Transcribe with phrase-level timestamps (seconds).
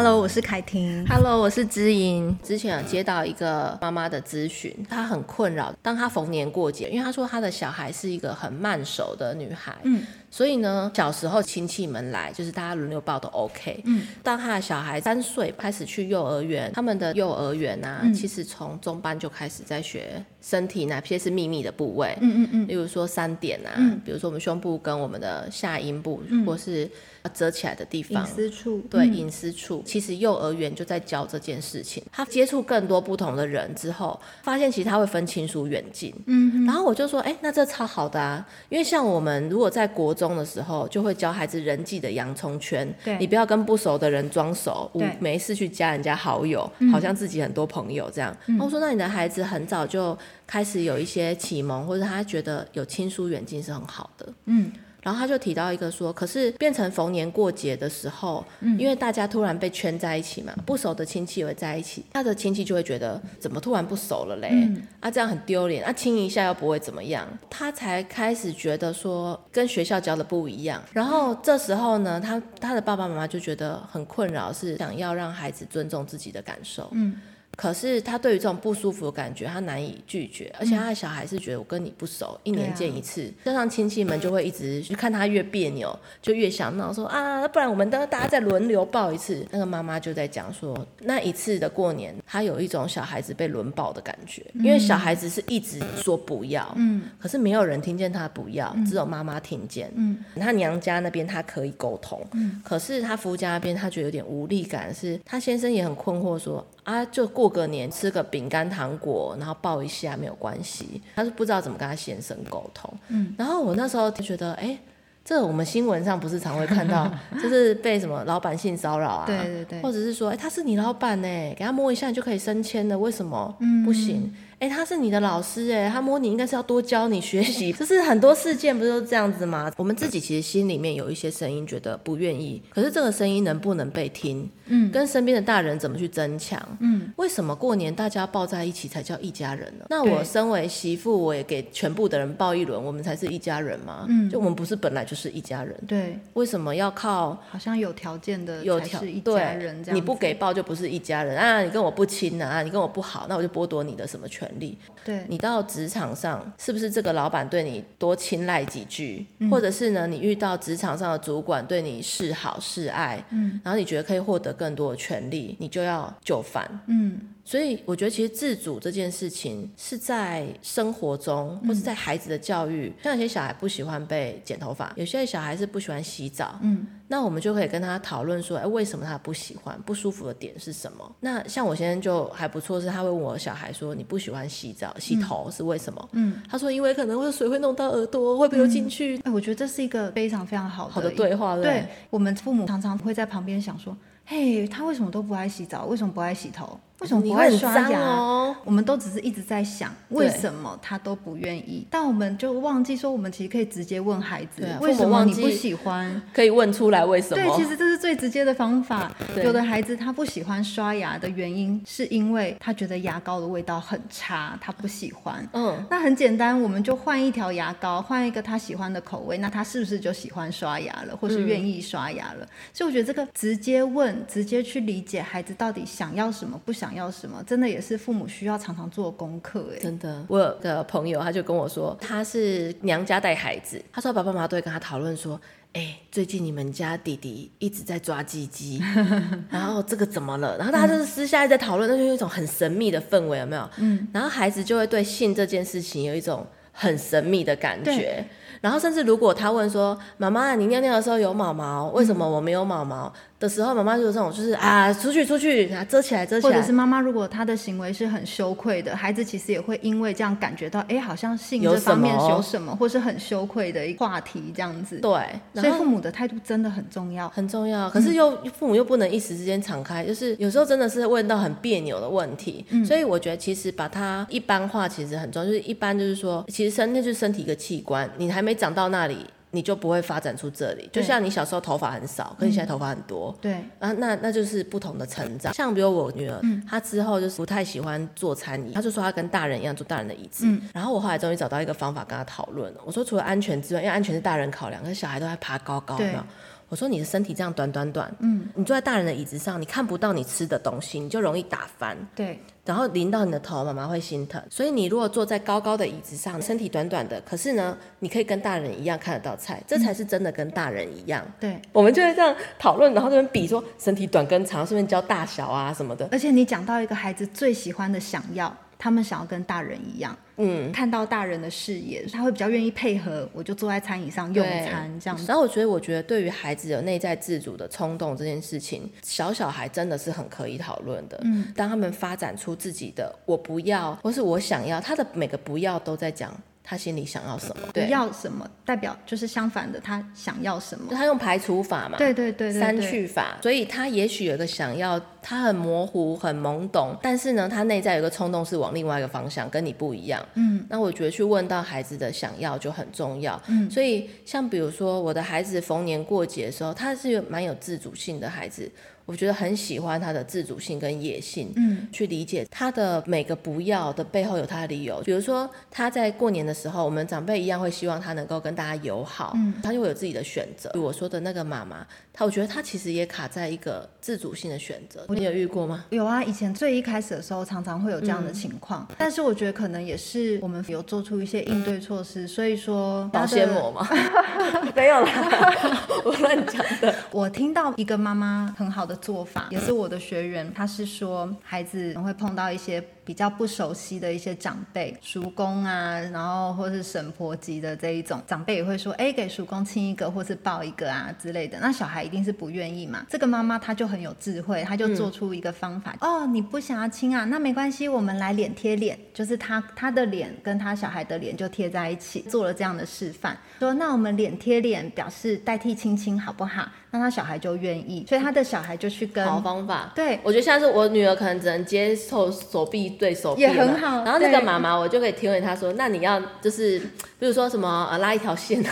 [0.00, 1.04] Hello，我是凯婷。
[1.08, 2.38] Hello，我是知音。
[2.40, 5.74] 之前有接到一个妈妈的咨询，她很困扰。
[5.82, 14.06] 当她逢年过节，因为她说她的小孩是一个很慢熟的女孩，嗯，所以呢，小时候亲戚们来，就是大家轮流抱都 OK，嗯。
[14.22, 26.88] 当她的小孩三岁开始去幼儿园，他们的幼儿园啊，嗯、其实从中班就开始在学身体哪些是秘密的部位，嗯嗯嗯，例如说三点啊，嗯、比如说我们胸部跟我们的下阴部，嗯、或是。
[27.28, 29.82] 遮起来的地方，隐私处，对，隐私处。
[29.84, 32.02] 其实幼儿园就在教这件事情。
[32.12, 36.14] 他接触更多不同的人之后，发现其实他会分亲疏远近。
[36.26, 42.92] 嗯，然后我就说，哎，那这超好的啊，因为像我们如果在国中的时候，就会教孩子人际的洋葱圈。
[43.04, 48.36] 对，你不要跟不熟的人装熟，对，没事去加人家好友，好像自己很多朋友这样。
[48.46, 54.32] 然后我说，那你的孩子很早就开始有一些启蒙，或者他觉得有亲疏远近是很好的。
[54.46, 54.72] 嗯。
[55.02, 64.48] 然后他就提到一个说，可是变成逢年过节的时候，嗯，因为大家突然被圈在一起嘛，不熟的亲戚也会在一起，他的亲戚就会觉得怎么突然不熟了嘞？
[64.52, 70.82] 嗯、啊，这样很丢脸，啊，亲一下又不会怎么样，他才开始觉得说跟学校教的不一样。
[70.92, 77.14] 然后这时候呢，他他的爸爸妈妈就觉得很困扰，是想要让孩子尊重自己的感受，嗯。
[77.58, 89.44] 可是他对于这种不舒服的感觉，他难以拒绝，而且他的小孩是觉得我跟你不熟，一年见一次，加上亲戚们就会一直去看他越别扭，就越想闹，说啊，不然我们都大家再轮流抱一次。
[89.50, 106.64] 那个妈妈就在讲说，那一次的过年，他有一种小孩子被轮抱的感觉，因为小孩子是一直说不要，嗯，可是没有人听见他不要，只有妈妈听见，嗯，他娘家那边他可以沟通，嗯，可是他夫家那边他觉得有点无力感，是他先生也很困惑说。
[106.88, 111.02] 啊，就过个年吃个饼干糖果，然后抱一下没有关系。
[111.14, 112.90] 他是不知道怎么跟他先生沟通。
[113.08, 114.78] 嗯，然后我那时候就觉得，哎，
[115.22, 117.06] 这我们新闻上不是常会看到，
[117.42, 119.26] 就是被什么老板性骚扰啊？
[119.26, 123.54] 对对对，或者是说，哎，他是你老板呢，给他摸一下你就可以升迁了，为什么？
[123.60, 124.34] 嗯，不行。
[124.58, 129.70] 哎，他是你的老师哎，他摸你应该是要多教你学习， 就是很多事件不是都这样子吗？
[129.76, 134.50] 我们自己其实心里面有一些声音，觉得不愿意，可是这个声音能不能被听？
[134.70, 136.60] 嗯，跟身边的大人怎么去争抢？
[136.80, 139.86] 嗯，为什么过年大家抱在一起才叫一家人呢？
[139.88, 144.06] 那我身为媳妇，我也给全部的人抱一轮，我们才是一家人吗？
[144.08, 145.74] 嗯，就我们不是本来就是一家人？
[145.86, 149.96] 对，为什么要靠好像有条件的有条一家人这样？
[149.96, 151.62] 你不给抱就不是一家人啊？
[151.62, 152.62] 你跟我不亲啊？
[152.62, 154.47] 你跟我不好，那我就剥夺你的什么权？
[154.58, 167.20] 力，对，你到职场上是不是这个老板对你多青睐几句，嗯、或者是呢，你遇到职场上的主管对你示好示爱，嗯，然后你觉得可以获得更多的权利，你就要就范，嗯。
[167.44, 172.92] 所以我觉得，其实自主这件事情是在生活中，或是在孩子的教育。
[173.02, 176.58] 像有些小孩不喜欢被剪头发，有些小孩是不喜欢洗澡。
[176.60, 179.80] 嗯，那我们就可以跟他讨论说，哎，为什么他不喜欢？
[179.86, 181.16] 不舒服的点是什么？
[181.20, 186.08] 那像我先生就还不错，是他会问我小孩说，你不喜欢洗澡、洗头是为什么？
[186.12, 189.18] 嗯，他说因为可能会水会弄到耳朵，会不会进去？
[189.24, 191.56] 哎，我觉得这是一个非常非常好的好的对话。
[191.56, 193.96] 对，对，我们父母常常会在旁边想说，
[194.26, 195.86] 嘿，他为什么都不爱洗澡？
[195.86, 196.78] 为什么不爱洗头？
[197.00, 198.00] 为什么不会刷牙？
[198.00, 201.86] 哦、我们都只是一直在想，为什么他都不愿意？
[201.88, 206.20] 但我们就忘记说，我们其实可以直接问孩子，啊、为什么你不喜欢？
[206.34, 207.36] 可以问出来为什么？
[207.36, 209.12] 对，其实这是最直接的方法。
[209.36, 215.48] 有的孩子他不喜欢刷牙的原因，是因为他觉得牙膏的味道很差，他不喜欢。
[215.52, 222.44] 嗯，那很简单，我们就换一条牙膏，换一个他喜欢的口味，那他是不是就喜欢刷牙了，或是愿意刷牙了？
[222.44, 226.87] 嗯、所以我觉得这个直接问，直接去理解孩子到底想要什么，不想。
[226.88, 229.78] 想要什么，真的也是父母需要常常做功课哎。
[229.78, 235.38] 真的，我有个朋友，他就跟我说，他是娘家带孩子，他说爸爸妈妈都会跟他讨论说，
[235.74, 238.82] 哎、欸，最近你们家弟弟一直在抓鸡鸡，
[239.50, 240.56] 然后这个怎么了？
[240.56, 243.68] 然后大家就是私下在讨论，那就有一种很神秘的氛围，有没有？
[243.76, 244.08] 嗯。
[244.12, 246.46] 然后孩子就会对性这件事情有一种
[246.78, 248.24] 很神秘的感觉。
[248.60, 253.06] 然后甚至如果他问说，妈妈，你尿尿的时候有毛毛，为什么我没有毛毛？
[253.06, 256.52] 嗯的时候，妈妈就是这种，就是啊，出去出去，啊，遮起来遮起来。
[256.52, 264.98] 或者是妈妈如果她的行为是很羞愧的，孩子其实也会因为这样感觉到，哎，好像性这方面有什么，或是很羞愧的一个话题这样子。
[264.98, 265.12] 对，
[265.54, 267.88] 所以父母的态度真的很重要，很重要。
[267.90, 272.66] 可是又、嗯、父母又不能一时之间敞开，就是有时候真的是问到很别扭的问题。
[272.70, 279.26] 嗯、所以我觉得其实把它一般化其实很重要，就是一般就是说，其实身那就是身体一个器官，你还没长到那里。
[279.50, 285.54] 你就不会发展出这里，就像你小时候头发很少，可是现在头发很多，对，啊，那那就是不同的成长。
[285.54, 286.38] 像比如我女儿，
[286.68, 290.46] 她之后就是不太喜欢坐餐椅，她就说她跟大人一样坐大人的椅子。
[290.74, 296.22] 然后我后来终于找到一个方法跟她讨论了，我说除了安全之外，因为安全是大人考量，可是小孩都在爬高高，有没有？
[296.68, 301.96] 我说你的身体这样短短短，嗯，你坐在大人的椅子上，你看不到你吃的东西，你就容易打翻。
[302.14, 302.38] 对。
[302.64, 304.42] 然后淋到你的头，妈妈会心疼。
[304.50, 311.24] 所以你如果坐在高高的椅子上，身体短短的，可是呢，你可以跟大人一样看得到菜，这才是真的跟大人一样。
[311.40, 316.06] 对，我们就会这样讨论，然后这边比说身体短跟长，顺便教大小啊什么的。
[316.12, 318.54] 而且你讲到一个孩子最喜欢的想要。
[318.78, 323.28] 他们想要跟大人一样，嗯，看到大人的视野，他会比较愿意配合。
[323.32, 325.24] 我就坐在餐椅上用餐这样子。
[325.26, 331.20] 然后我觉得，我觉得对于孩子有内在自主的冲动这件事情，小小孩真的是很可以讨论的。
[331.24, 336.32] 嗯，当他们发展出自己的我不要，或是我想要，他的每个不要都在讲。
[336.70, 337.62] 他心里想要什么？
[337.72, 340.92] 对，要什么代表就是相反的，他想要什么？
[340.94, 350.22] 他用排除法嘛，对对对，删去法，所以他也许有个想要，他很模糊、很懵懂，但是呢，他内在有个冲动是往另外一个方向，跟你不一样。
[350.34, 353.40] 嗯，那我觉得去问到孩子的想要就很重要。
[353.46, 358.70] 嗯，所以像比如说我的孩子逢年过节的时候，他是有蛮有自主性的孩子。
[359.08, 365.00] 我觉得很喜欢他的自主性跟野性，嗯，去理解他的每个不要的背后有他的理由。
[365.00, 370.70] 比如说他在过年的时候，我们长辈一样会希望他能够跟大家友好，嗯，他就会有自己的选择。
[370.78, 375.06] 我说的那个妈妈，她我觉得她其实也卡在一个自主性的选择。
[375.08, 375.86] 你有遇过吗？
[375.88, 378.86] 有啊，以前最一开始的时候，常常会有这样的情况。
[378.90, 383.88] 嗯，但是我觉得可能也是我们有做出一些应对措施，所以说保鲜膜吗？
[384.76, 386.94] 没有啦，我乱讲的。
[387.10, 388.97] 我听到一个妈妈很好的。
[388.98, 401.58] 做法也是我的学员，他是说孩子会碰到一些比较不熟悉的一些长辈，叔公啊，然后或是婶婆级的这一种长辈也会说，哎，给叔公亲一个或是抱一个啊之类的。
[401.60, 403.06] 那小孩一定是不愿意嘛。
[403.08, 416.68] 这个妈妈她就很有智慧，她就做出一个方法，嗯、哦，你不想要亲啊，那没关系，我们来脸贴脸，就是他他的脸跟他小孩的脸就贴在一起，做了这样的示范，说那我们脸贴脸表示代替亲亲好不好？
[416.90, 419.92] 那他小孩就愿意，所以他的小孩就去跟好方法。
[419.94, 424.04] 对，我觉得现在是我女儿可能只能接受手臂对手臂也很好。
[424.04, 426.78] 然后那个妈妈，我就可以提问她说：“那你要就是，
[427.18, 428.70] 比如说什么呃拉一条线啊？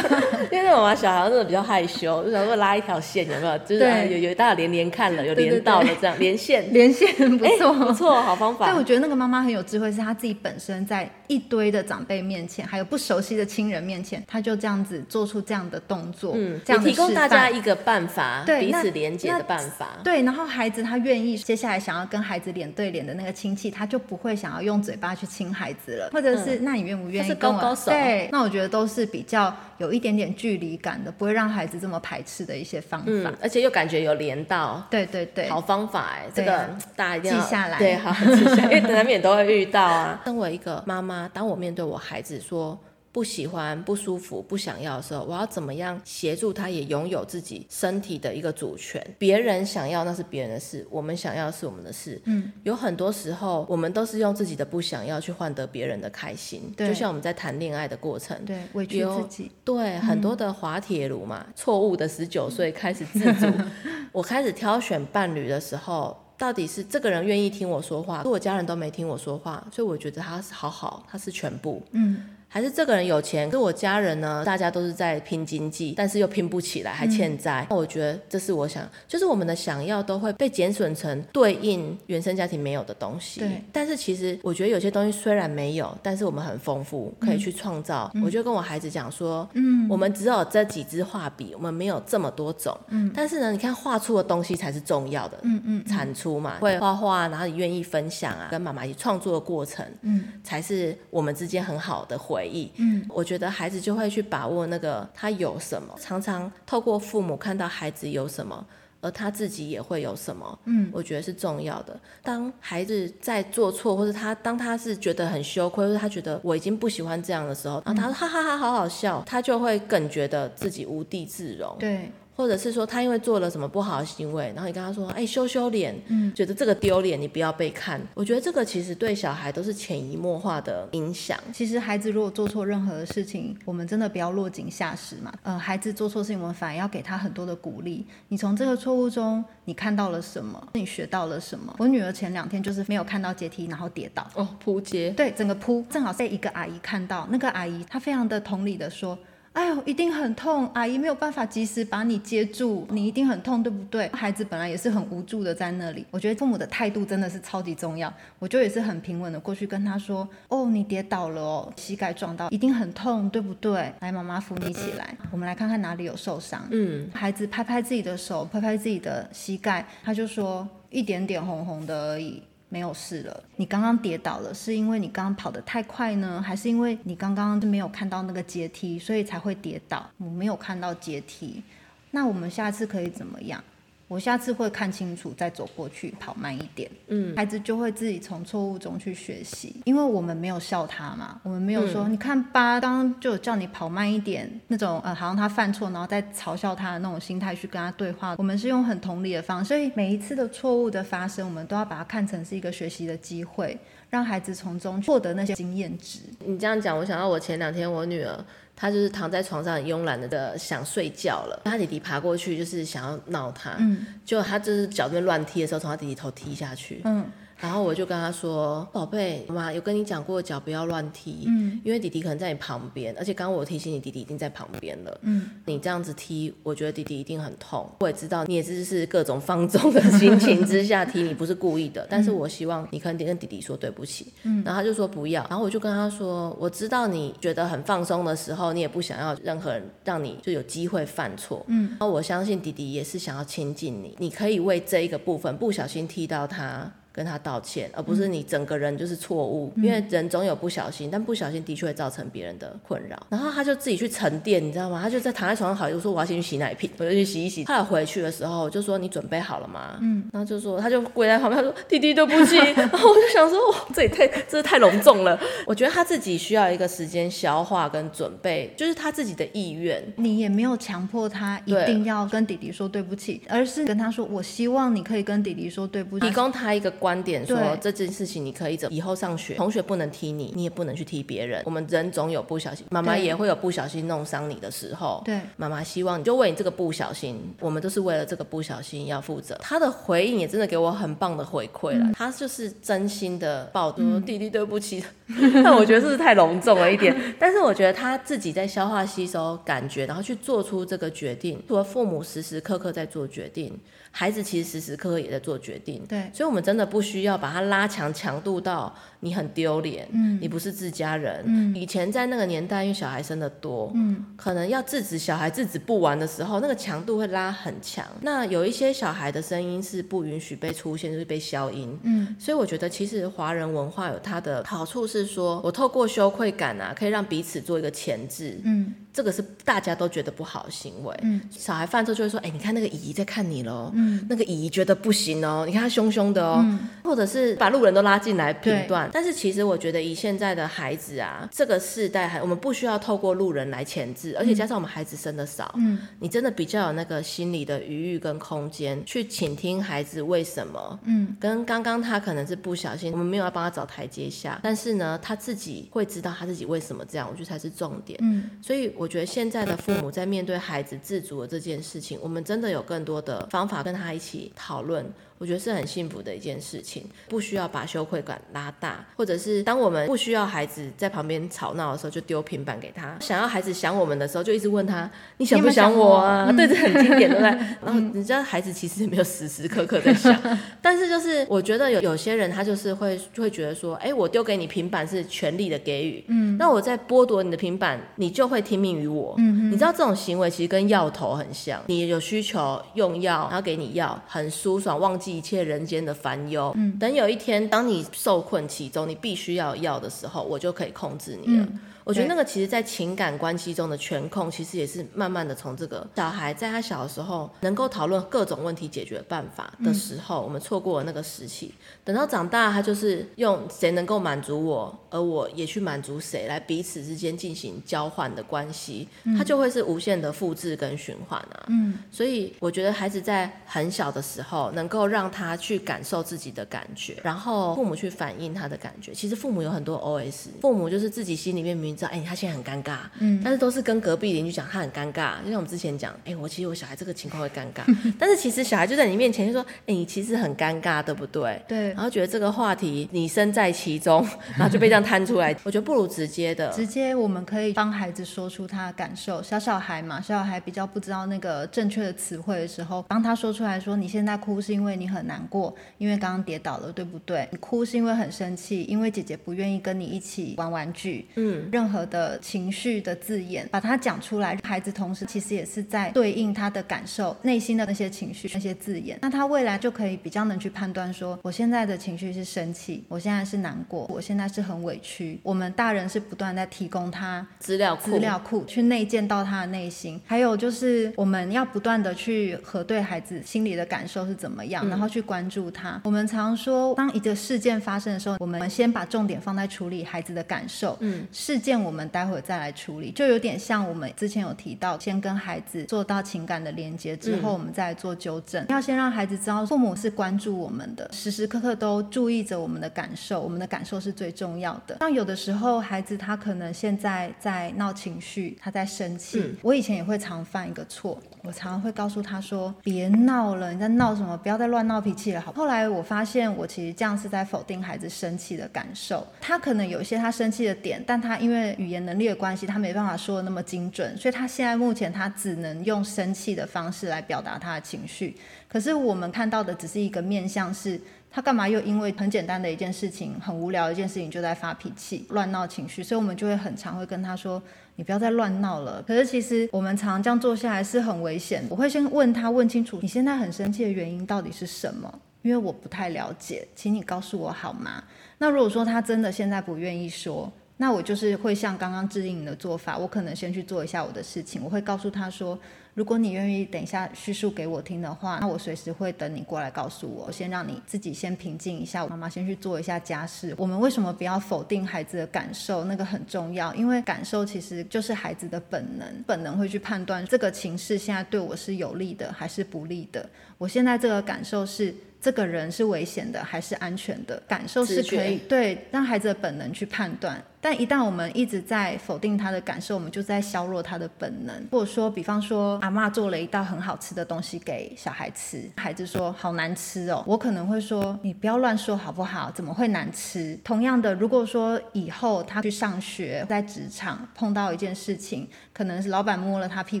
[0.52, 3.58] 因为那妈妈小孩真的比较害羞，就想说拉一条线有没有？
[3.58, 7.08] 就是有有大家连连看了，有连到了这样连线连线
[7.38, 8.66] 不错 不错好方法。
[8.66, 17.50] 对，我觉得那个妈妈很有智慧，是她自己本身在一堆的长辈面前，还有不熟悉的亲人面前，他就这样子做出这样的动作，嗯，这样提供大家。
[17.54, 20.22] 一个办法，对，彼此连接的办法，对。
[20.22, 27.60] 然后孩子他愿意接下来想要跟孩子脸对脸的那个亲戚，他就不会想要用嘴巴去亲孩子了，或者是、嗯、那你愿不愿意跟我？
[27.60, 40.20] 高高手对，那我觉得都是比较有一点点距离感的，不会让孩子这么排斥的一些方法，嗯、而且又感觉有连到，对对对，好方法哎，这个大家一定要记下来，对，好记下来，因为难免都会遇到啊。
[40.26, 42.78] 身为一个妈妈，当我面对我孩子说。
[43.14, 49.00] 不喜欢、不舒服、不想要的时候，我要怎么样协助他，也拥有自己身体的一个主权？
[49.20, 52.20] 别人想要那是别人的事，我们想要是我们的事。
[52.24, 56.74] 嗯，有很多时候，我们都是用自己的不想要去换得别人的开心。
[56.76, 59.52] 对，就像我们在谈恋爱的过程，对，委屈自己。
[59.64, 63.46] 对，很多的滑铁卢嘛，错误的十九岁开始自主。
[64.10, 71.82] 我开始挑选伴侣的时候，到底是这个人愿意听我说话，我家人都没听我说话，所以我觉得他是好好，他是全部。
[71.92, 72.33] 嗯。
[72.54, 74.44] 还是这个人有钱，可是我家人呢？
[74.46, 77.66] 大家都是在拼经济，但是又拼不起来，还欠债。
[77.68, 83.40] 那、嗯、我觉得这是我想，就是我们的想要都会被减损成对应原生家庭没有的东西。
[83.40, 83.60] 对。
[83.72, 88.08] 但是其实我觉得有些东西虽然没有，但是我们很丰富，可以去创造。
[88.14, 92.72] 嗯、我就跟我孩子讲说，嗯，我们只有这几支画笔，我们没有这么多种。
[92.86, 93.10] 嗯。
[93.12, 95.36] 但是呢，你看画出的东西才是重要的。
[95.42, 95.84] 嗯嗯。
[95.86, 102.43] 产出嘛，会画画，然后你愿意分享啊，跟妈妈一起创作的过程，嗯，才是我们之间很好的回。
[102.76, 108.66] 嗯，我觉得孩子就会去把握那个他有什么，常常透过父母看到孩子有什么，
[109.00, 110.58] 而他自己也会有什么。
[110.64, 111.98] 嗯，我觉得是重要的。
[112.22, 121.76] 当孩子在做错，或者他当他是觉得很羞愧，或者他觉得我已经不喜欢这样的时候，然后他说哈哈哈，好好笑，他就会更觉得自己无地自容。
[121.78, 122.10] 对。
[122.36, 128.00] 或者是说他因为做了什么不好的行为，然后你跟他说，哎，羞羞脸，嗯，觉得这个丢脸，你不要被看。
[128.14, 131.38] 我觉得这个其实对小孩都是潜移默化的影响。
[131.52, 135.32] 其实孩子如果做错任何的事情，我们真的不要落井下石嘛。
[135.42, 138.04] 呃，孩子做错事情，我们反而要给他很多的鼓励。
[138.28, 140.68] 你从这个错误中，你看到了什么？
[140.72, 141.74] 你学到了什么？
[141.78, 144.28] 我女儿前两天就是没有看到阶梯，然后跌倒。
[144.34, 145.10] 哦，扑街。
[145.10, 149.16] 对，整个扑，正好被一个阿姨看到，那个阿姨她非常的同理的说。
[149.54, 154.08] 哎呦，一定很痛，阿姨没有办法及时把你接住，你一定很痛，对不对？
[154.08, 158.12] 孩子本来也是很无助的在那里，我觉得父母的态度真的是超级重要。
[158.40, 163.92] 我就也是很平稳的过去跟他说，哦，你跌倒了哦，膝盖撞到，一定很痛，对不对？
[164.00, 166.66] 来，妈妈扶你起来，我们来看看哪里有受伤。
[166.72, 172.42] 嗯，孩子拍拍自己的手，拍拍自己的膝盖，他就说一点点红红的而已。
[172.74, 173.44] 没有事了。
[173.54, 180.10] 你刚刚跌倒了，是因为你刚刚跑得太快呢，还是因为你刚刚没有看到那个阶梯，所以才会跌倒？
[180.18, 181.62] 我没有看到阶梯，
[182.10, 183.62] 那我们下次可以怎么样？
[184.06, 186.90] 我下次会看清楚再走过去，跑慢一点。
[187.08, 198.34] 嗯，孩子就会自己从错误中去学习，因为我们没有笑他嘛，我们没有说、嗯、你看吧，刚刚就有叫你跑慢一点那种，呃，好像他犯错，然后再嘲笑他的那种心态去跟他对话。
[198.36, 203.76] 我们是用很同理的方式，所以每一次的错误的发生，我们都要把它看成是一个学习的机会，
[204.10, 206.20] 让孩子从中获得那些经验值。
[206.44, 208.44] 你这样讲，我想到我前两天我女儿。
[208.76, 217.24] 他就是躺在床上很慵懒的想睡觉了，他弟弟爬过去就是想要闹他，嗯，就他就是脚边乱踢的时候，从他弟弟头踢下去，嗯。
[217.60, 227.88] 然后我就跟他说：“宝贝，妈妈有跟你讲过脚不要乱踢，嗯，因为弟弟可能在你旁边，而且刚刚我提醒你，弟弟已经在旁边了，嗯，你这样子踢，我觉得弟弟一定很痛。
[228.00, 253.16] 我也知道你也是是各种放纵的心情之下踢，你不是故意的，但是我希望你可以跟弟弟说对不起，嗯，然后他就说不要，然后我就跟他说，我知道你觉得很放松的时候，你也不想要任何人让你就有机会犯错，嗯，然后我相信弟弟也是想要亲近你，你可以为这一个部分不小心踢到他。”跟他道歉，而不是你整个人就是错误，嗯、因为人总有不小心，但不小心的确会造成别人的困扰。
[253.30, 255.00] 然后他就自己去沉淀，你知道吗？
[255.00, 257.62] 他就在躺在床上好，就说我要先去洗奶瓶，我就去洗一洗。
[257.62, 259.96] 他回去的时候就说你准备好了吗？
[260.00, 262.56] 嗯，然后就说他就跪在旁边，他说弟弟对不起。
[262.74, 265.38] 然后我就想说哇，这也太这是太隆重了。
[265.68, 270.02] 我觉得他自己需要一个时间消化跟准备，就是他自己的意愿。
[270.16, 276.92] 你也没有强迫他一定要跟弟弟说对不起，而是跟他说我希望你可以跟弟弟说对不起，提供他一个。
[277.04, 281.60] 观点说这件事情你可以走，以后上学同学不能踢你，你也不能去踢别人。
[281.66, 285.20] 我们人总有不小心，妈妈也会有不小心弄伤你的时候。
[285.22, 289.54] 对，妈妈希望你就为你这个不小心，我们都是为了这个不小心要负责。
[289.60, 295.04] 他的回应也真的给我很棒的回馈了，嗯、他就是真心的抱着说弟弟对不起。
[295.62, 301.62] 但我觉得是不是太隆重了一点， 但是我觉得他自己在消化吸收感觉，然后去做出这个决定。
[301.68, 303.78] 除了父母时时刻刻在做决定，
[304.10, 306.02] 孩子其实时时刻刻也在做决定。
[306.08, 306.93] 对，所以我们真的。
[306.94, 311.42] 不需要把它拉强强度到你很丢脸，嗯，你不是自家人。
[311.44, 318.06] 嗯，以前在那个年代，因为小孩生的多，嗯，可能要制止小孩制止不完的时候，那个强度会拉很强。
[318.20, 321.98] 那有一些小孩的声音是不允许被出现，就是被消音。
[322.04, 328.60] 嗯，所以我觉得其实华人文化有它的好处，是说我透过羞愧感啊，可以让彼此做一个前置。
[328.62, 328.94] 嗯。
[329.14, 331.16] 这个是大家都觉得不好的行为。
[331.22, 336.60] 嗯，小孩犯错就会说：“哎，你看那个姨姨在看你喽。”嗯，那个姨姨觉得不行哦，你看她凶凶的哦。
[336.64, 339.10] 嗯，或者是把路人都拉进来评断。
[339.12, 350.98] 但是其实我觉得以现在的孩子啊，这个世代还我们不需要透过路人来前置，而且加上我们孩子生的少，嗯，你真的比较有那个心理的余裕跟空间去倾听孩子为什么。
[351.04, 358.16] 嗯，跟刚刚他可能是不小心，我们没有要帮他找台阶下，但是呢，他自己会知道他自己为什么这样，我觉得才是重点。
[358.22, 358.84] 嗯，所以。
[358.96, 365.04] 我觉得现在的父母在面对孩子自主的这件事情，我们真的有更多的方法跟他一起讨论。
[365.44, 377.50] 我觉得是很幸福的一件事情，不需要把羞愧感拉大，或者是当我们不需要孩子在旁边吵闹的时候，就丢平板给他；想要孩子想我们的时候，就一直问他：“你想不想我啊？”嗯、 对，这很经典，对不对？
[377.84, 380.34] 然后你知道孩子其实没有时时刻刻在想，
[380.80, 395.33] 但是就是我觉得有有些人他就是会会觉得说：“哎，我丢给你平板是权力的给予，嗯，那我在剥夺你的平板，你就会听命于我。”嗯，你知道这种行为其实跟药头很像，你有需求用药，然后给你药，很舒爽，忘记。
[395.34, 401.64] 一切人间的烦忧，嗯，等有一天，当你受困其中，你必须要要的时候，我就可以控制你了。
[401.64, 411.72] 嗯我觉得那个其实，在情感关系中的权控，其实也是慢慢的从这个小孩在他小的时候，能够讨论各种问题解决办法的时候，我们错过了那个时期。
[412.04, 419.08] 等到长大，他就是用谁能够满足我，而我也去满足谁，来彼此之间进行交换的关系，
[419.38, 421.64] 他就会是无限的复制跟循环啊。
[421.68, 429.14] 嗯，所以我觉得孩子在很小的时候，能够让他去感受自己的感觉，然后父母去反映他的感觉。
[429.14, 431.93] 其实父母有很多 OS，父母就是自己心里面明。
[431.94, 437.82] 知道，哎、欸，他现在很尴尬，嗯，但是都是跟隔壁邻居讲他很尴尬，就像我们之前讲，哎、欸，我其实我小孩这个情况会尴尬，
[438.18, 441.60] 但是其实小孩就在你面前就说，哎、欸，你其实很尴尬，对不对？
[441.68, 457.48] 对，然后觉得这个话题你身在其中，然后就被这样摊出来， 我觉得不如直接的，直接我们可以帮孩子说出他的感受，小小孩嘛，小小孩比较不知道那个正确的词汇的时候，帮他说出来说，你现在哭是因为你很难过，因为刚刚跌倒了，对不对？
[457.50, 475.38] 你哭是因为很生气，因为姐姐不愿意跟你一起玩玩具，嗯，任何的情绪的字眼，把它讲出来，孩子同时其实也是在对应他的感受，内心的那些情绪、那些字眼，那他未来就可以比较能去判断说，我现在的情绪是生气，我现在是难过，我现在是很委屈。
[475.42, 486.00] 我们大人是不断在提供他资料库，资料库去内建到他的内心，还有就是我们要不断的去核对孩子心里的感受是怎么样，嗯、然后去关注他。
[486.04, 498.62] 我们常说，当一个事件发生的时候，我们先把重点放在处理孩子的感受，嗯，事件我们待会再来处理，就有点像我们之前有提到，先跟孩子做到情感的连接之后，我们再来做纠正。
[498.64, 504.96] 嗯、要先让孩子知道，父母是关注我们的，时时刻刻都注意着我们的感受，我们的感受是最重要的。
[505.00, 514.34] 像有的时候，孩子他可能现在在闹情绪，他在生气，嗯、我以前也会常犯一个错，我常常会告诉他说：“别闹了，你在闹什么？
[514.38, 515.52] 不要再乱闹脾气了。”好。
[515.52, 519.26] 后来我发现，我其实这样是在否定孩子生气的感受。
[519.42, 528.34] 他可能有一些他生气的点，但他因为语言能力的关系，他没办法说的那么精准，所以他现在目前他只能用生气的方式来表达他的情绪。
[528.66, 530.98] 可是我们看到的只是一个面向是。
[531.34, 536.00] 他干嘛又因为很简单的一件事情，很无聊的一件事情就在发脾气、乱闹情绪？
[536.00, 537.60] 所以我们就会很常会跟他说
[537.96, 541.64] ：“你不要再乱闹了。”可是其实我们常常这样做下来是很危险。
[541.68, 545.12] 我会先问他，问清楚你现在很生气的原因到底是什么？
[545.42, 548.04] 因为我不太了解，请你告诉我好吗？
[548.38, 555.58] 那如果说他真的现在不愿意说，那我就是会像刚刚指引你的做法，我可能先去做一下我的事情，我会告诉他说。
[555.94, 560.24] 如果你愿意等一下叙述给我听的话，那我随时会等你过来告诉我。
[560.26, 563.54] 我先让你自己先平静一下，我妈妈先去做一下家事。
[563.56, 565.84] 我们为什么不要否定孩子的感受？
[565.84, 573.24] 那个很重要，因为感受其实就是孩子的本能，本能会去判断这个情势现在对我是有利的还是不利的。
[573.56, 577.40] 我现在这个感受是这个人是危险的还是安全的？
[577.46, 580.42] 感受是可以对让孩子的本能去判断。
[580.64, 584.66] 但一旦我们一直在否定他的感受，我们就在削弱他的本能。
[584.72, 592.50] 或者说，比方说，阿妈做了一道很好吃的东西给小孩吃，孩子说好难吃哦，我可能会说你不要乱说好不好？
[592.52, 593.60] 怎么会难吃？
[593.62, 600.00] 同样的，如果说以后他去上学，在职场碰到一件事情，可能是老板摸了他屁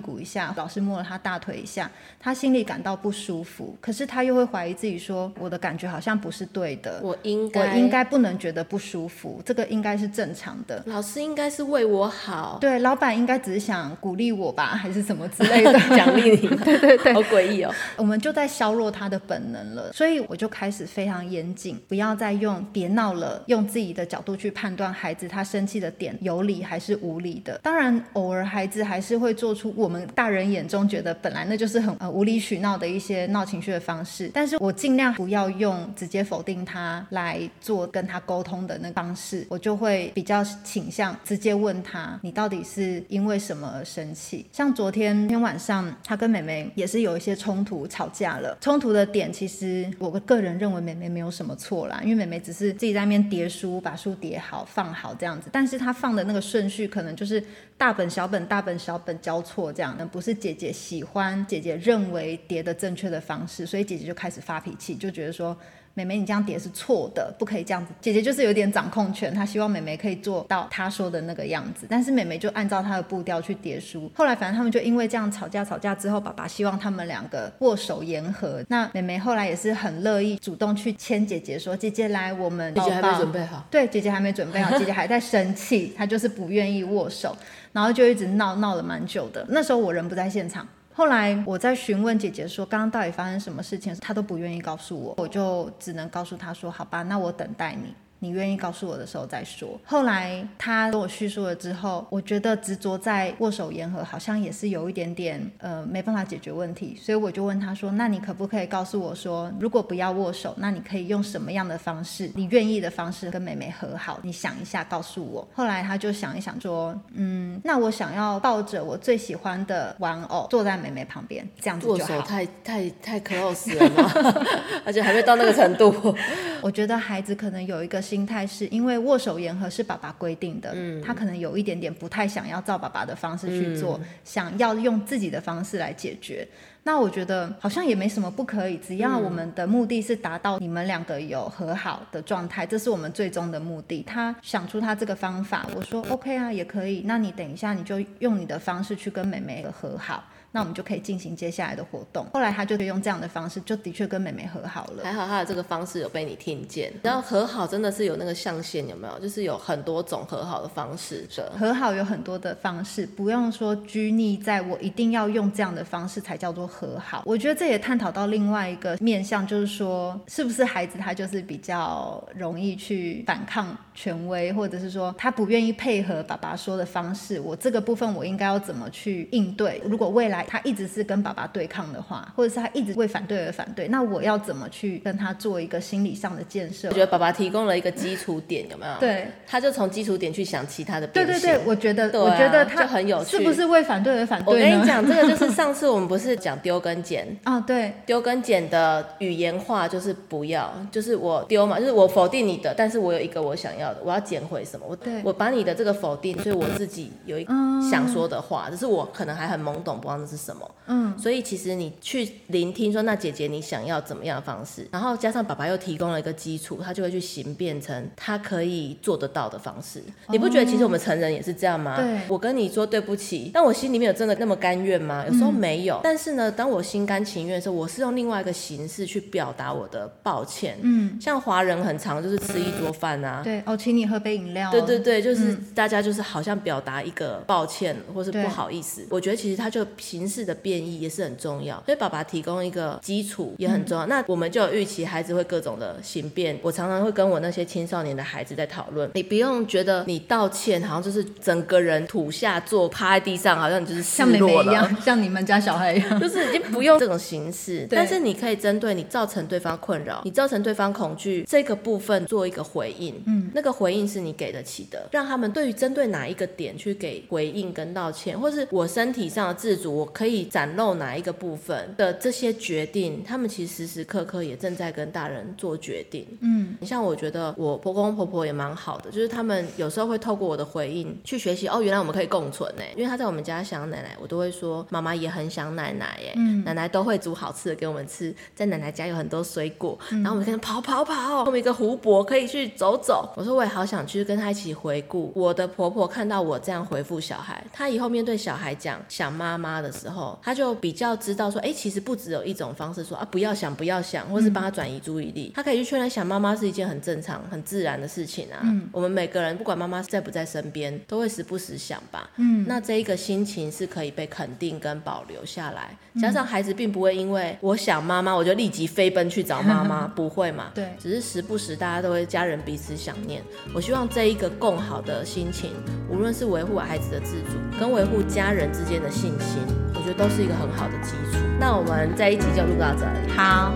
[0.00, 10.82] 股一下，老师摸了他大腿一下，他心里感到不舒服，可是他又会怀疑自己说，我的感觉好像不是对的，我应该我应该不能觉得不舒服，这个应该是正常的。
[10.86, 16.48] 老师应该是为我好，对，老板应该只是想鼓励我吧， 还是什么之类的 奖励你？
[16.64, 17.72] 对对对，好诡异哦。
[17.96, 27.58] 我们就在削弱他的本能了，所以我就开始非常严谨，不要再用别闹了，用自己的角度去判断孩子他生气的点有理还是无理的。
[27.62, 40.84] 当然，偶尔孩子还是会做出我们大人眼中觉得本来那就是很呃无理取闹的一些闹情绪的方式，但是我尽量不要用直接否定他来做跟他沟通的那个方式，我就会比较倾。
[40.94, 44.46] 向直接问他，你到底是因为什么而生气？
[44.52, 48.56] 像昨天天晚上，他跟妹妹也是有一些冲突，吵架了。
[48.60, 55.48] 冲突的点，其实我个人认为妹妹没有什么错啦，因为妹妹只是自己在那边叠书，把书叠好放好这样子。
[55.50, 57.42] 但是她放的那个顺序，可能就是
[57.76, 65.56] 大本小本大本小本交错这样，那不是姐姐喜欢姐姐认为叠的正确的方式，所以姐姐就开始发脾气，就觉得说。
[65.94, 67.92] 妹妹，你这样叠是错的，不可以这样子。
[68.00, 74.10] 姐姐就是有点掌控权，她希望妹妹可以做到她说的那个样子，但是妹妹就按照她的步调去叠书。
[74.14, 78.64] 后来反正他们就因为这样吵架，吵架之后，爸爸希望他们两个握手言和。
[78.68, 83.66] 那妹妹后来也是很乐意主动去牵姐姐，说：“姐姐来，我们抱抱。”姐姐还没准备好。
[83.70, 87.36] 对，姐姐还没准备好，姐姐还在生气，她就是不愿意握手，
[87.72, 89.46] 然后就一直闹闹了蛮久的。
[89.48, 90.66] 那时候我人不在现场。
[90.96, 97.92] 后来我在询问姐姐说，刚刚到底发生什么事情，她都不愿意告诉我，我就只能告诉她说，好吧，那我等待你。
[98.24, 99.78] 你愿意告诉我的时候再说。
[99.84, 114.18] 后来他跟我叙述了之后，我觉得执着在握手言和好像也是有一点点呃没办法解决问题，所以我就问他说：“那你可不可以告诉我说，如果不要握手，那你可以用什么样的方式，你愿意的方式跟妹妹和好？
[114.22, 124.10] 你想一下告诉我。”后来他就想一想说：“嗯，那我想要抱着我最喜欢的玩偶坐在妹妹旁边，这样子就好。”握手太太太 close 了吗？
[124.86, 126.16] 而且还没到那个程度。
[126.62, 128.13] 我觉得孩子可能有一个是。
[128.14, 136.46] 心态是因为握手言和是爸爸规定的，嗯，他可能有一点点不太想要照爸爸的方式去做，嗯、想要用自己的方式来解决。
[136.84, 144.04] 那我觉得好像也没什么不可以，只要我们的目的是达到你们两个有和好的状态，这是我们最终的目的。
[144.06, 147.02] 他想出他这个方法，我说 OK 啊，也可以。
[147.04, 150.22] 那你等一下，你就用你的方式去跟妹妹和好。
[150.54, 152.24] 那我们就可以进行接下来的活动。
[152.32, 155.02] 后来他就可以用这样的方式，就的确跟妹妹和好了。
[155.02, 156.92] 还好他的这个方式有被你听见。
[157.02, 159.18] 然后和好真的是有那个象限，有没有？
[159.18, 161.52] 就是有很多种和好的方式的。
[161.58, 167.24] 和好有很多的方式，不用说拘泥在我一定要用这样的方式才叫做和好。
[167.26, 177.40] 我觉得这也探讨到另外一个面向，就是说是不是孩子他就是比较容易去反抗权威，或者是说他不愿意配合爸爸说的方式。
[177.40, 179.82] 我这个部分我应该要怎么去应对？
[179.84, 186.88] 如果未来他一直是跟爸爸对抗的话，或者是他一直为反对而反对，那我要怎么去跟他做一个心理上的建设？
[186.88, 188.92] 我觉得爸爸提供了一个基础点，有没有？
[189.00, 191.06] 对，他就从基础点去想其他的。
[191.08, 193.36] 对对对，我觉得，啊、我觉得他就很有趣。
[193.36, 194.54] 是不是为反对而反对？
[194.54, 197.60] 我跟你讲，这个就是上次我们不是讲丢跟捡 啊？
[197.60, 204.86] 对，丢跟捡的语言化就是不要，就是我丢嘛，就是我否定你的，但是我有一个我想要的，我要捡回什么？
[204.88, 207.52] 我对我把你的这个否定，所以我自己有一个
[207.90, 210.70] 想说的话，只是我可能还很懵懂，不知道那是什么。
[210.86, 220.00] 嗯，所以其实你去聆听说，那姐姐你想要怎么样的方式，然后加上爸爸又提供了一个基础，他就会去形变成他可以做得到的方式。
[220.00, 221.96] 哦、你不觉得其实我们成人也是这样吗？
[221.96, 225.24] 对，我跟你说对不起，但我心里面有真的那么甘愿吗？
[225.26, 225.96] 有时候没有。
[225.96, 230.78] 嗯、但是呢，当我心甘情愿的时候，我是用另外一个形式去表达我的抱歉。
[230.82, 234.70] 嗯，像华人很常就是吃一桌饭啊，对，哦，请你喝杯饮料。
[234.70, 239.06] 对对对，就是大家就是好像表达一个抱歉或是不好意思。
[239.08, 244.06] 我觉得其实他就形式的变异也是很重要，所以爸爸提供一个基础也很重要。
[244.06, 246.58] 嗯、那我们就有预期孩子会各种的形变。
[246.62, 257.86] 我常常会跟我那些青少年的孩子在讨论，你不用觉得你道歉好像就是整个人土下坐趴在地上，好像你就是像妹妹一样，像你们家小孩一样， 就是已经不用这种形式。
[257.90, 263.14] 但是你可以针对你造成对方困扰，你造成对方恐惧这个部分做一个回应。
[263.26, 276.26] 嗯，那个回应是你给得起的，让他们对于针对哪一个点去给回应跟道歉，或是我身体上的自主，我可以展露哪一个部分的这些决定，他们其实时时刻刻也正在跟大人做决定。
[276.42, 281.66] 嗯，你像我觉得我婆公婆婆也蛮好的，就是他们有时候会透过我的回应去学习。
[281.68, 282.82] 哦，原来我们可以共存呢。
[282.94, 286.34] 因为他在我们家想奶奶，我都会说妈妈也很想奶奶耶。
[286.36, 293.32] 嗯，奶奶都会煮好吃的给我们吃，在奶奶家有很多水果，嗯、然后我们跟跑跑跑，后面一个湖泊可以去走走。
[293.36, 295.32] 我说我也好想去跟他一起回顾。
[295.34, 305.52] 我的婆婆看到我这样回复小孩，她以后面对小孩讲想妈妈的时候，他就比较知道说，哎，其实不只有一种方式说啊，不要想，不要想，或是帮他转移注意力。
[305.54, 308.58] 他可以去劝他想妈妈是一件很正常、很自然的事情啊。
[308.62, 312.28] 嗯，我们每个人不管妈妈在不在身边，都会时不时想吧。
[312.36, 315.96] 嗯，那这一个心情是可以被肯定跟保留下来。
[316.20, 320.70] 加上孩子并不会因为我想妈妈，我就立即飞奔去找妈妈， 不会嘛？
[320.74, 323.42] 对，只是时不时大家都会家人彼此想念。
[323.74, 325.72] 我希望这一个共好的心情，
[326.08, 329.60] 无论是维护孩子的自主，跟维护家人之间的信心，
[329.94, 331.38] 我觉得都是一个很好的基础。
[331.58, 333.30] 那我们这一集就录到这里。
[333.36, 333.72] 好，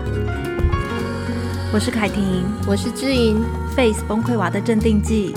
[1.73, 3.41] 我是凯婷，我是知音
[3.75, 5.33] ，Face 崩溃娃的镇定剂，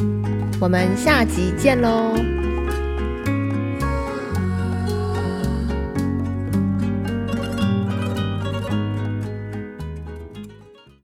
[0.60, 2.41] 我们下集见喽。